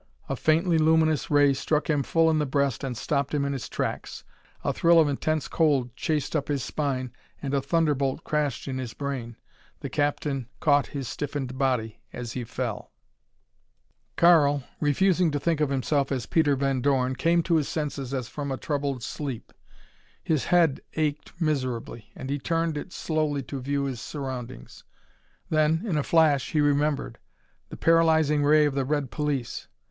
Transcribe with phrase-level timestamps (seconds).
[0.27, 3.69] A faintly luminous ray struck him full in the breast and stopped him in his
[3.69, 4.23] tracks.
[4.63, 8.95] A thrill of intense cold chased up his spine and a thunderbolt crashed in his
[8.95, 9.37] brain.
[9.81, 12.91] The captain caught his stiffened body as he fell.
[14.15, 18.27] Karl refusing to think of himself as Peter Van Dorn came to his senses as
[18.27, 19.53] from a troubled sleep.
[20.23, 24.83] His head ached miserably and he turned it slowly to view his surroundings.
[25.51, 27.19] Then, in a flash, he remembered.
[27.69, 29.67] The paralyzing ray of the red police!